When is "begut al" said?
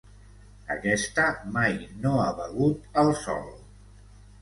2.43-3.15